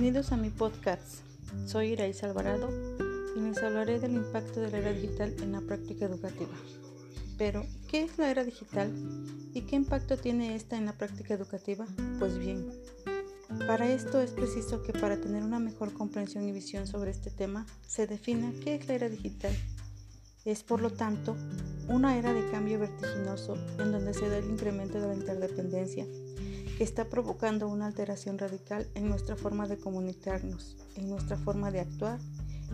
Bienvenidos 0.00 0.30
a 0.30 0.36
mi 0.36 0.50
podcast. 0.50 1.24
Soy 1.66 1.88
Iraíz 1.88 2.22
Alvarado 2.22 2.70
y 3.36 3.40
les 3.40 3.60
hablaré 3.60 3.98
del 3.98 4.12
impacto 4.12 4.60
de 4.60 4.70
la 4.70 4.78
era 4.78 4.92
digital 4.92 5.34
en 5.42 5.50
la 5.50 5.60
práctica 5.60 6.04
educativa. 6.04 6.52
Pero, 7.36 7.66
¿qué 7.88 8.04
es 8.04 8.16
la 8.16 8.30
era 8.30 8.44
digital 8.44 8.92
y 9.54 9.62
qué 9.62 9.74
impacto 9.74 10.16
tiene 10.16 10.54
esta 10.54 10.78
en 10.78 10.86
la 10.86 10.92
práctica 10.92 11.34
educativa? 11.34 11.84
Pues 12.20 12.38
bien, 12.38 12.70
para 13.66 13.90
esto 13.90 14.20
es 14.20 14.30
preciso 14.30 14.84
que 14.84 14.92
para 14.92 15.20
tener 15.20 15.42
una 15.42 15.58
mejor 15.58 15.92
comprensión 15.92 16.44
y 16.44 16.52
visión 16.52 16.86
sobre 16.86 17.10
este 17.10 17.32
tema, 17.32 17.66
se 17.84 18.06
defina 18.06 18.52
qué 18.62 18.76
es 18.76 18.86
la 18.86 18.94
era 18.94 19.08
digital. 19.08 19.52
Es, 20.44 20.62
por 20.62 20.80
lo 20.80 20.90
tanto, 20.90 21.36
una 21.88 22.16
era 22.16 22.32
de 22.32 22.48
cambio 22.52 22.78
vertiginoso 22.78 23.56
en 23.80 23.90
donde 23.90 24.14
se 24.14 24.28
da 24.28 24.38
el 24.38 24.48
incremento 24.48 25.00
de 25.00 25.08
la 25.08 25.14
interdependencia 25.14 26.06
está 26.84 27.08
provocando 27.08 27.68
una 27.68 27.86
alteración 27.86 28.38
radical 28.38 28.86
en 28.94 29.08
nuestra 29.08 29.36
forma 29.36 29.66
de 29.66 29.78
comunicarnos, 29.78 30.76
en 30.96 31.08
nuestra 31.08 31.36
forma 31.36 31.70
de 31.70 31.80
actuar, 31.80 32.18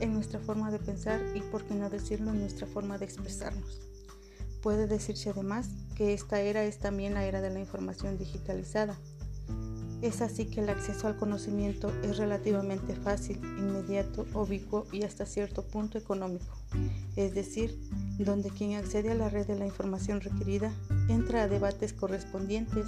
en 0.00 0.14
nuestra 0.14 0.40
forma 0.40 0.70
de 0.70 0.78
pensar 0.78 1.20
y, 1.34 1.40
por 1.40 1.64
qué 1.64 1.74
no 1.74 1.90
decirlo, 1.90 2.30
en 2.30 2.40
nuestra 2.40 2.66
forma 2.66 2.98
de 2.98 3.04
expresarnos. 3.04 3.80
Puede 4.62 4.86
decirse 4.86 5.30
además 5.30 5.68
que 5.96 6.12
esta 6.14 6.40
era 6.40 6.64
es 6.64 6.78
también 6.78 7.14
la 7.14 7.24
era 7.24 7.40
de 7.40 7.50
la 7.50 7.60
información 7.60 8.18
digitalizada. 8.18 8.98
Es 10.02 10.22
así 10.22 10.46
que 10.46 10.60
el 10.60 10.70
acceso 10.70 11.08
al 11.08 11.16
conocimiento 11.16 11.92
es 12.02 12.16
relativamente 12.16 12.94
fácil, 12.94 13.36
inmediato, 13.58 14.24
ubicuo 14.32 14.86
y 14.92 15.02
hasta 15.02 15.26
cierto 15.26 15.62
punto 15.62 15.98
económico, 15.98 16.56
es 17.16 17.34
decir, 17.34 17.78
donde 18.18 18.48
quien 18.48 18.76
accede 18.76 19.10
a 19.10 19.14
la 19.14 19.28
red 19.28 19.46
de 19.46 19.58
la 19.58 19.66
información 19.66 20.22
requerida 20.22 20.72
entra 21.10 21.42
a 21.42 21.48
debates 21.48 21.92
correspondientes, 21.92 22.86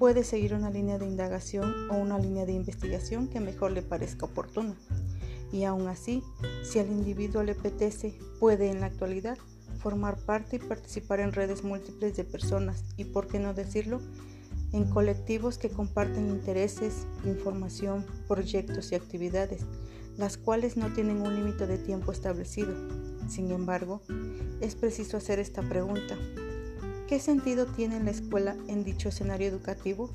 puede 0.00 0.24
seguir 0.24 0.54
una 0.54 0.70
línea 0.70 0.98
de 0.98 1.06
indagación 1.06 1.88
o 1.88 1.94
una 1.94 2.18
línea 2.18 2.46
de 2.46 2.52
investigación 2.52 3.28
que 3.28 3.38
mejor 3.38 3.70
le 3.70 3.82
parezca 3.82 4.26
oportuna. 4.26 4.74
Y 5.52 5.64
aún 5.64 5.86
así, 5.86 6.22
si 6.64 6.80
al 6.80 6.88
individuo 6.88 7.44
le 7.44 7.52
apetece, 7.52 8.18
puede 8.40 8.70
en 8.70 8.80
la 8.80 8.86
actualidad 8.86 9.38
formar 9.78 10.18
parte 10.18 10.56
y 10.56 10.58
participar 10.58 11.20
en 11.20 11.32
redes 11.32 11.64
múltiples 11.64 12.16
de 12.16 12.24
personas 12.24 12.84
y, 12.96 13.04
por 13.04 13.28
qué 13.28 13.38
no 13.38 13.54
decirlo, 13.54 14.00
en 14.72 14.84
colectivos 14.84 15.58
que 15.58 15.70
comparten 15.70 16.28
intereses, 16.28 17.06
información, 17.24 18.04
proyectos 18.28 18.92
y 18.92 18.94
actividades, 18.94 19.62
las 20.16 20.36
cuales 20.36 20.76
no 20.76 20.92
tienen 20.92 21.22
un 21.22 21.34
límite 21.34 21.66
de 21.66 21.78
tiempo 21.78 22.12
establecido. 22.12 22.74
Sin 23.28 23.50
embargo, 23.50 24.02
es 24.60 24.74
preciso 24.74 25.16
hacer 25.16 25.38
esta 25.38 25.62
pregunta. 25.62 26.16
¿Qué 27.08 27.18
sentido 27.18 27.66
tiene 27.66 28.02
la 28.02 28.10
escuela 28.10 28.56
en 28.68 28.84
dicho 28.84 29.08
escenario 29.08 29.48
educativo? 29.48 30.10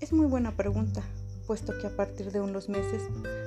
Es 0.00 0.12
muy 0.12 0.26
buena 0.26 0.56
pregunta, 0.56 1.02
puesto 1.46 1.78
que 1.78 1.86
a 1.86 1.96
partir 1.96 2.32
de 2.32 2.40
unos 2.40 2.68
meses, 2.68 3.02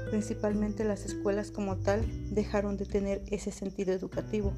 principalmente 0.10 0.84
las 0.84 1.06
escuelas 1.06 1.52
como 1.52 1.78
tal 1.78 2.06
dejaron 2.34 2.78
de 2.78 2.86
tener 2.86 3.24
ese 3.28 3.52
sentido 3.52 3.94
educativo. 3.94 4.54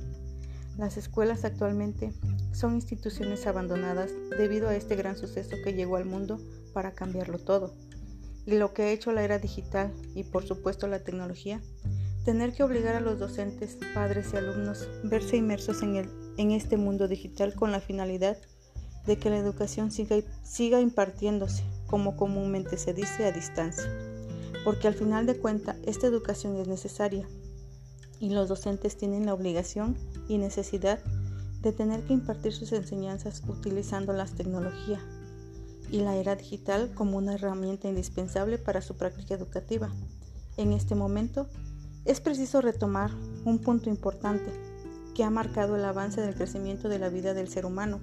Las 0.77 0.97
escuelas 0.97 1.45
actualmente 1.45 2.13
son 2.51 2.75
instituciones 2.75 3.45
abandonadas 3.47 4.11
debido 4.37 4.69
a 4.69 4.75
este 4.75 4.95
gran 4.95 5.17
suceso 5.17 5.55
que 5.63 5.73
llegó 5.73 5.97
al 5.97 6.05
mundo 6.05 6.39
para 6.73 6.93
cambiarlo 6.93 7.39
todo. 7.39 7.73
Y 8.45 8.55
lo 8.55 8.73
que 8.73 8.83
ha 8.83 8.91
hecho 8.91 9.11
la 9.11 9.23
era 9.23 9.39
digital 9.39 9.93
y 10.15 10.23
por 10.23 10.45
supuesto 10.45 10.87
la 10.87 11.03
tecnología, 11.03 11.61
tener 12.25 12.53
que 12.53 12.63
obligar 12.63 12.95
a 12.95 13.01
los 13.01 13.19
docentes, 13.19 13.77
padres 13.93 14.31
y 14.33 14.37
alumnos 14.37 14.87
verse 15.03 15.37
inmersos 15.37 15.81
en 15.83 15.95
el 15.95 16.23
en 16.37 16.51
este 16.51 16.77
mundo 16.77 17.07
digital 17.07 17.53
con 17.53 17.71
la 17.71 17.79
finalidad 17.79 18.37
de 19.05 19.17
que 19.17 19.29
la 19.29 19.37
educación 19.37 19.91
siga, 19.91 20.17
siga 20.43 20.79
impartiéndose, 20.79 21.63
como 21.87 22.15
comúnmente 22.15 22.77
se 22.77 22.93
dice, 22.93 23.25
a 23.25 23.31
distancia. 23.31 23.89
Porque 24.63 24.87
al 24.87 24.93
final 24.93 25.25
de 25.25 25.37
cuentas, 25.37 25.77
esta 25.85 26.07
educación 26.07 26.55
es 26.55 26.67
necesaria 26.67 27.27
y 28.19 28.29
los 28.29 28.47
docentes 28.47 28.97
tienen 28.97 29.25
la 29.25 29.33
obligación 29.33 29.97
y 30.27 30.37
necesidad 30.37 30.99
de 31.61 31.71
tener 31.71 32.03
que 32.03 32.13
impartir 32.13 32.53
sus 32.53 32.71
enseñanzas 32.73 33.41
utilizando 33.47 34.13
las 34.13 34.33
tecnologías 34.33 35.01
y 35.91 35.99
la 35.99 36.15
era 36.15 36.35
digital 36.35 36.91
como 36.93 37.17
una 37.17 37.35
herramienta 37.35 37.87
indispensable 37.87 38.57
para 38.57 38.81
su 38.81 38.95
práctica 38.95 39.33
educativa. 39.33 39.89
En 40.57 40.73
este 40.73 40.95
momento, 40.95 41.47
es 42.05 42.19
preciso 42.19 42.61
retomar 42.61 43.11
un 43.45 43.59
punto 43.59 43.89
importante 43.89 44.51
que 45.15 45.23
ha 45.23 45.29
marcado 45.29 45.75
el 45.75 45.85
avance 45.85 46.19
del 46.19 46.35
crecimiento 46.35 46.89
de 46.89 46.99
la 46.99 47.09
vida 47.09 47.33
del 47.33 47.47
ser 47.47 47.65
humano, 47.65 47.99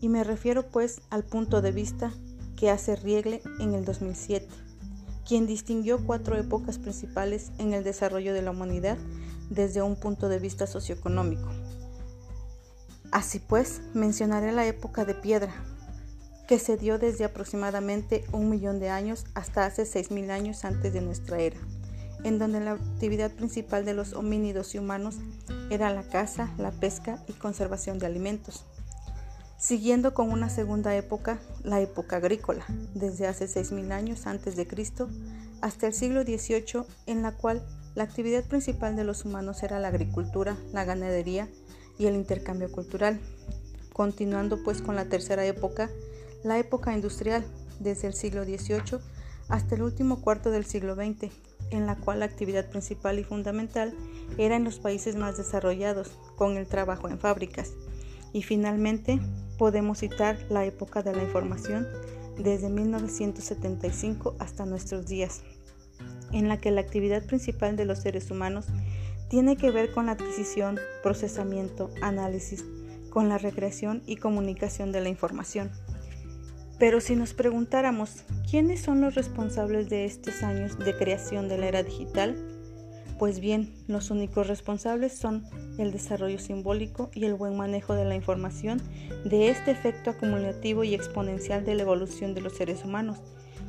y 0.00 0.08
me 0.08 0.24
refiero 0.24 0.70
pues 0.70 1.00
al 1.10 1.24
punto 1.24 1.60
de 1.60 1.72
vista 1.72 2.12
que 2.56 2.70
hace 2.70 2.96
Riegle 2.96 3.42
en 3.60 3.74
el 3.74 3.84
2007, 3.84 4.48
quien 5.26 5.46
distinguió 5.46 6.04
cuatro 6.06 6.36
épocas 6.36 6.78
principales 6.78 7.52
en 7.58 7.74
el 7.74 7.84
desarrollo 7.84 8.32
de 8.32 8.42
la 8.42 8.52
humanidad 8.52 8.96
desde 9.50 9.82
un 9.82 9.96
punto 9.96 10.28
de 10.28 10.38
vista 10.38 10.66
socioeconómico. 10.66 11.48
Así 13.10 13.38
pues, 13.38 13.80
mencionaré 13.94 14.52
la 14.52 14.66
época 14.66 15.04
de 15.04 15.14
piedra, 15.14 15.52
que 16.46 16.58
se 16.58 16.76
dio 16.76 16.98
desde 16.98 17.24
aproximadamente 17.24 18.24
un 18.32 18.50
millón 18.50 18.80
de 18.80 18.90
años 18.90 19.24
hasta 19.34 19.66
hace 19.66 19.86
seis 19.86 20.10
mil 20.10 20.30
años 20.30 20.64
antes 20.64 20.92
de 20.92 21.00
nuestra 21.00 21.38
era 21.38 21.58
en 22.24 22.38
donde 22.38 22.60
la 22.60 22.72
actividad 22.72 23.30
principal 23.30 23.84
de 23.84 23.94
los 23.94 24.12
homínidos 24.12 24.74
y 24.74 24.78
humanos 24.78 25.16
era 25.70 25.90
la 25.90 26.02
caza, 26.02 26.50
la 26.58 26.70
pesca 26.70 27.22
y 27.28 27.32
conservación 27.32 27.98
de 27.98 28.06
alimentos. 28.06 28.64
Siguiendo 29.58 30.14
con 30.14 30.30
una 30.30 30.50
segunda 30.50 30.94
época, 30.94 31.38
la 31.64 31.80
época 31.80 32.16
agrícola, 32.16 32.64
desde 32.94 33.26
hace 33.26 33.46
6.000 33.46 33.92
años 33.92 34.26
antes 34.26 34.56
de 34.56 34.66
Cristo 34.68 35.08
hasta 35.60 35.88
el 35.88 35.94
siglo 35.94 36.22
XVIII, 36.22 36.84
en 37.06 37.22
la 37.22 37.32
cual 37.32 37.66
la 37.98 38.04
actividad 38.04 38.44
principal 38.44 38.94
de 38.94 39.02
los 39.02 39.24
humanos 39.24 39.64
era 39.64 39.80
la 39.80 39.88
agricultura, 39.88 40.56
la 40.72 40.84
ganadería 40.84 41.48
y 41.98 42.06
el 42.06 42.14
intercambio 42.14 42.70
cultural. 42.70 43.18
Continuando 43.92 44.62
pues 44.62 44.82
con 44.82 44.94
la 44.94 45.06
tercera 45.06 45.44
época, 45.44 45.90
la 46.44 46.60
época 46.60 46.94
industrial, 46.94 47.44
desde 47.80 48.06
el 48.06 48.14
siglo 48.14 48.44
XVIII 48.44 49.00
hasta 49.48 49.74
el 49.74 49.82
último 49.82 50.20
cuarto 50.20 50.52
del 50.52 50.64
siglo 50.64 50.94
XX, 50.94 51.32
en 51.70 51.86
la 51.86 51.96
cual 51.96 52.20
la 52.20 52.26
actividad 52.26 52.70
principal 52.70 53.18
y 53.18 53.24
fundamental 53.24 53.92
era 54.36 54.54
en 54.54 54.62
los 54.62 54.78
países 54.78 55.16
más 55.16 55.36
desarrollados, 55.36 56.12
con 56.36 56.56
el 56.56 56.68
trabajo 56.68 57.08
en 57.08 57.18
fábricas. 57.18 57.72
Y 58.32 58.44
finalmente 58.44 59.18
podemos 59.58 59.98
citar 59.98 60.38
la 60.50 60.64
época 60.64 61.02
de 61.02 61.16
la 61.16 61.24
información 61.24 61.88
desde 62.38 62.68
1975 62.68 64.36
hasta 64.38 64.66
nuestros 64.66 65.06
días, 65.08 65.42
en 66.32 66.48
la 66.48 66.58
que 66.58 66.70
la 66.70 66.80
actividad 66.80 67.24
principal 67.24 67.76
de 67.76 67.84
los 67.84 68.00
seres 68.00 68.30
humanos 68.30 68.66
tiene 69.28 69.56
que 69.56 69.70
ver 69.70 69.92
con 69.92 70.06
la 70.06 70.12
adquisición, 70.12 70.78
procesamiento, 71.02 71.90
análisis, 72.00 72.64
con 73.10 73.28
la 73.28 73.38
recreación 73.38 74.02
y 74.06 74.16
comunicación 74.16 74.92
de 74.92 75.00
la 75.00 75.08
información. 75.08 75.70
Pero 76.78 77.00
si 77.00 77.16
nos 77.16 77.34
preguntáramos, 77.34 78.24
¿quiénes 78.48 78.80
son 78.80 79.00
los 79.00 79.14
responsables 79.14 79.90
de 79.90 80.04
estos 80.04 80.42
años 80.42 80.78
de 80.78 80.96
creación 80.96 81.48
de 81.48 81.58
la 81.58 81.66
era 81.66 81.82
digital? 81.82 82.36
Pues 83.18 83.40
bien, 83.40 83.74
los 83.88 84.12
únicos 84.12 84.46
responsables 84.46 85.12
son 85.12 85.44
el 85.76 85.90
desarrollo 85.90 86.38
simbólico 86.38 87.10
y 87.12 87.24
el 87.24 87.34
buen 87.34 87.56
manejo 87.56 87.94
de 87.94 88.04
la 88.04 88.14
información 88.14 88.80
de 89.24 89.48
este 89.48 89.72
efecto 89.72 90.10
acumulativo 90.10 90.84
y 90.84 90.94
exponencial 90.94 91.64
de 91.64 91.74
la 91.74 91.82
evolución 91.82 92.32
de 92.34 92.42
los 92.42 92.56
seres 92.56 92.84
humanos 92.84 93.18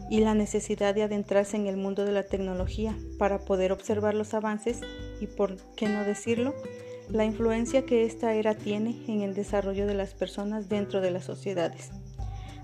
y 0.10 0.22
la 0.22 0.34
necesidad 0.34 0.96
de 0.96 1.04
adentrarse 1.04 1.56
en 1.56 1.68
el 1.68 1.78
mundo 1.78 2.06
de 2.06 2.12
la 2.12 2.24
tecnología 2.24 2.98
para 3.18 3.40
poder 3.40 3.72
observar 3.72 4.16
los 4.16 4.34
avances 4.34 4.82
y, 5.22 5.28
por 5.28 5.58
qué 5.76 5.88
no 5.88 6.04
decirlo, 6.04 6.54
la 7.10 7.26
influencia 7.26 7.86
que 7.86 8.06
esta 8.06 8.34
era 8.34 8.56
tiene 8.56 9.04
en 9.08 9.22
el 9.22 9.34
desarrollo 9.34 9.88
de 9.88 9.96
las 9.96 10.14
personas 10.14 10.70
dentro 10.70 11.02
de 11.02 11.12
las 11.12 11.26
sociedades. 11.26 11.92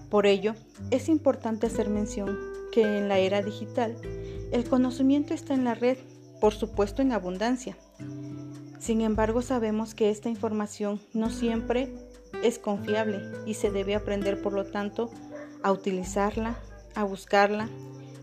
Por 0.10 0.26
ello, 0.26 0.56
es 0.92 1.10
importante 1.10 1.68
hacer 1.68 1.90
mención 1.90 2.38
que 2.72 2.82
en 2.82 3.08
la 3.08 3.20
era 3.20 3.42
digital 3.42 3.96
el 4.52 4.70
conocimiento 4.70 5.34
está 5.34 5.54
en 5.54 5.64
la 5.64 5.74
red, 5.74 5.98
por 6.40 6.54
supuesto 6.54 7.02
en 7.02 7.12
abundancia. 7.12 7.76
Sin 8.80 9.02
embargo, 9.02 9.42
sabemos 9.42 9.96
que 9.96 10.10
esta 10.10 10.30
información 10.30 11.02
no 11.14 11.30
siempre 11.30 11.94
es 12.44 12.60
confiable 12.60 13.20
y 13.46 13.56
se 13.56 13.72
debe 13.72 13.96
aprender, 13.96 14.42
por 14.42 14.54
lo 14.54 14.66
tanto, 14.66 15.10
a 15.64 15.72
utilizarla, 15.72 16.60
a 16.96 17.04
buscarla 17.04 17.70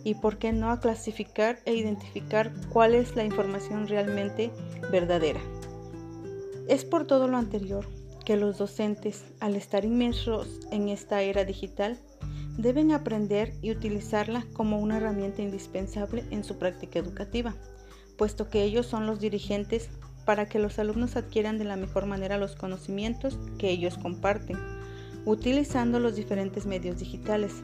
y, 0.05 0.15
por 0.15 0.39
qué 0.39 0.53
no, 0.53 0.71
a 0.71 0.81
clasificar 0.81 1.61
e 1.65 1.75
identificar 1.75 2.53
cuál 2.71 2.95
es 2.95 3.15
la 3.15 3.25
información 3.25 3.87
realmente 3.87 4.51
verdadera. 4.91 5.41
Es 6.69 6.85
por 6.85 7.07
todo 7.07 7.29
lo 7.29 7.37
anterior 7.37 7.87
que 8.25 8.37
los 8.37 8.59
docentes, 8.59 9.25
al 9.41 9.57
estar 9.57 9.85
inmersos 9.85 10.61
en 10.71 10.89
esta 10.89 11.23
era 11.23 11.45
digital, 11.45 11.99
deben 12.57 12.93
aprender 12.93 13.55
y 13.63 13.71
utilizarla 13.71 14.45
como 14.53 14.79
una 14.79 14.99
herramienta 14.99 15.43
indispensable 15.43 16.25
en 16.31 16.45
su 16.45 16.59
práctica 16.59 16.99
educativa, 16.99 17.55
puesto 18.17 18.49
que 18.49 18.63
ellos 18.63 18.87
son 18.87 19.07
los 19.07 19.21
dirigentes 19.21 19.91
para 20.25 20.49
que 20.49 20.59
los 20.59 20.79
alumnos 20.79 21.17
adquieran 21.17 21.59
de 21.59 21.65
la 21.65 21.77
mejor 21.77 22.07
manera 22.07 22.39
los 22.39 22.55
conocimientos 22.55 23.39
que 23.59 23.71
ellos 23.71 23.99
comparten, 23.99 24.57
utilizando 25.25 25.99
los 25.99 26.15
diferentes 26.15 26.67
medios 26.67 26.99
digitales. 26.99 27.63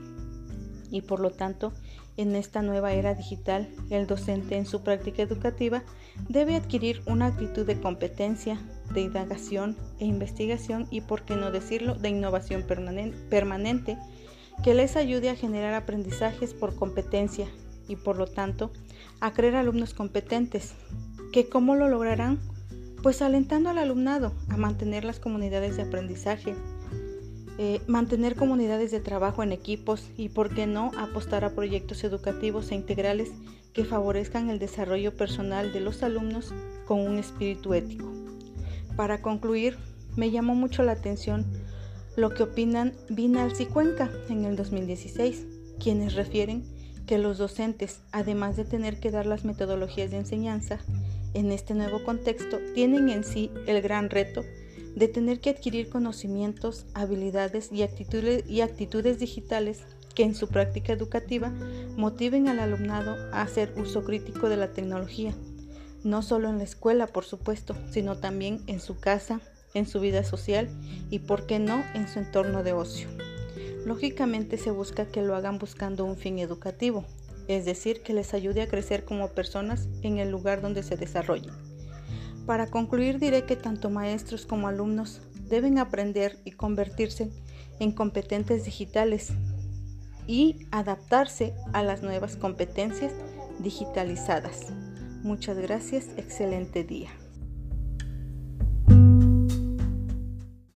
Y 0.90 1.02
por 1.02 1.20
lo 1.20 1.31
tanto 1.31 1.73
en 2.17 2.35
esta 2.35 2.62
nueva 2.62 2.93
era 2.93 3.14
digital 3.14 3.69
el 3.90 4.06
docente 4.06 4.56
en 4.56 4.67
su 4.67 4.82
práctica 4.82 5.23
educativa 5.23 5.85
debe 6.29 6.56
adquirir 6.56 7.02
una 7.06 7.26
actitud 7.26 7.64
de 7.64 7.81
competencia, 7.81 8.61
de 8.93 9.02
indagación 9.02 9.76
e 10.00 10.05
investigación 10.05 10.87
y 10.90 11.00
por 11.00 11.23
qué 11.23 11.37
no 11.37 11.50
decirlo 11.50 11.94
de 11.94 12.08
innovación 12.08 12.64
permanente 13.31 13.99
que 14.62 14.75
les 14.75 14.96
ayude 14.96 15.31
a 15.31 15.37
generar 15.37 15.75
aprendizajes 15.75 16.55
por 16.55 16.75
competencia 16.75 17.46
y 17.87 17.96
por 17.96 18.17
lo 18.17 18.26
tanto 18.26 18.70
a 19.20 19.32
crear 19.32 19.56
alumnos 19.56 19.94
competentes. 19.94 20.75
¿Que 21.32 21.49
cómo 21.49 21.75
lo 21.75 21.88
lograrán? 21.88 22.38
Pues 23.02 23.23
alentando 23.23 23.70
al 23.70 23.79
alumnado 23.79 24.32
a 24.49 24.56
mantener 24.56 25.05
las 25.05 25.20
comunidades 25.20 25.76
de 25.76 25.82
aprendizaje, 25.82 26.55
eh, 27.60 27.81
mantener 27.88 28.37
comunidades 28.37 28.93
de 28.93 29.00
trabajo 29.00 29.43
en 29.43 29.50
equipos 29.50 30.05
y, 30.16 30.28
por 30.28 30.55
qué 30.55 30.69
no, 30.69 30.93
apostar 30.96 31.44
a 31.44 31.50
proyectos 31.50 32.05
educativos 32.05 32.70
e 32.70 32.76
integrales 32.76 33.31
que 33.72 33.84
favorezcan 33.84 34.49
el 34.49 34.60
desarrollo 34.60 35.16
personal 35.16 35.72
de 35.72 35.81
los 35.81 36.05
alumnos 36.05 36.55
con 36.87 37.00
un 37.00 37.19
espíritu 37.19 37.75
ético. 37.75 38.12
Para 38.94 39.22
concluir, 39.22 39.76
me 40.14 40.31
llamó 40.31 40.55
mucho 40.55 40.84
la 40.84 40.93
atención 40.93 41.46
lo 42.16 42.31
que 42.31 42.44
opinan 42.44 42.94
Vinals 43.08 43.60
y 43.60 43.66
Cuenca 43.66 44.08
en 44.28 44.44
el 44.44 44.55
2016, 44.55 45.46
quienes 45.81 46.14
refieren 46.14 46.64
que 47.06 47.19
los 47.19 47.38
docentes, 47.38 48.02
además 48.12 48.56
de 48.56 48.66
tener 48.66 49.00
que 49.00 49.10
dar 49.10 49.26
las 49.26 49.44
metodologías 49.44 50.12
de 50.12 50.19
enseñanza, 50.19 50.78
en 51.34 51.50
este 51.50 51.75
nuevo 51.75 52.05
contexto 52.05 52.58
tienen 52.75 53.08
en 53.08 53.25
sí 53.25 53.50
el 53.66 53.82
gran 53.82 54.10
reto 54.10 54.44
de 54.99 55.06
tener 55.06 55.41
que 55.41 55.50
adquirir 55.50 55.89
conocimientos, 55.89 56.87
habilidades 56.93 57.71
y 57.73 57.83
actitudes, 57.83 59.19
digitales 59.19 59.83
que 60.15 60.25
en 60.25 60.35
su 60.35 60.49
práctica 60.49 60.93
educativa 60.93 61.53
motiven 61.97 62.49
al 62.49 62.59
alumnado 62.59 63.15
a 63.33 63.43
hacer 63.43 63.73
uso 63.77 64.03
crítico 64.03 64.49
de 64.49 64.56
la 64.56 64.73
tecnología, 64.73 65.33
no 66.03 66.23
solo 66.23 66.49
en 66.49 66.59
la 66.59 66.65
escuela, 66.65 67.06
por 67.06 67.25
supuesto, 67.25 67.77
sino 67.93 68.19
también 68.19 68.61
en 68.67 68.81
su 68.81 68.99
casa, 68.99 69.41
en 69.73 69.87
su 69.87 70.00
vida 70.00 70.25
social 70.25 70.69
y, 71.11 71.21
por 71.21 71.47
qué 71.47 71.61
no, 71.61 71.85
en 71.94 72.09
su 72.09 72.19
entorno 72.19 72.65
de 72.65 72.73
ocio. 72.73 73.09
Lógicamente 73.87 74.59
se 74.59 74.73
busca 74.73 75.06
que 75.06 75.23
lo 75.23 75.37
hagan 75.37 75.59
buscando 75.59 76.05
un 76.05 76.17
fin 76.17 76.41
educativo, 76.41 77.05
es 77.47 77.65
decir, 77.65 78.03
que 78.03 78.15
les 78.15 78.35
ayude 78.35 78.62
a 78.62 78.69
crecer 78.69 79.05
como 79.05 79.29
personas 79.29 79.89
en 80.03 80.19
el 80.19 80.31
lugar 80.31 80.61
donde 80.61 80.83
se 80.83 80.97
desarrollen. 80.97 81.68
Para 82.49 82.67
concluir 82.71 83.19
diré 83.19 83.45
que 83.45 83.56
tanto 83.56 83.91
maestros 83.91 84.47
como 84.47 84.69
alumnos 84.69 85.21
deben 85.50 85.77
aprender 85.77 86.39
y 86.47 86.53
convertirse 86.53 87.31
en 87.79 87.93
competentes 87.93 88.65
digitales 88.65 89.35
y 90.27 90.67
adaptarse 90.71 91.53
a 91.75 91.83
las 91.83 92.00
nuevas 92.00 92.37
competencias 92.37 93.12
digitalizadas. 93.59 94.73
Muchas 95.23 95.59
gracias, 95.59 96.06
excelente 96.17 96.85
día. 96.85 97.11